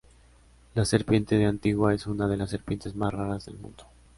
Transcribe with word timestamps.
La 0.73 0.83
serpiente 0.83 1.37
de 1.37 1.45
antigua 1.45 1.93
es 1.93 2.07
una 2.07 2.27
de 2.27 2.35
las 2.35 2.49
serpientes 2.49 2.95
más 2.95 3.13
raras 3.13 3.45
del 3.45 3.59
mundo. 3.59 3.85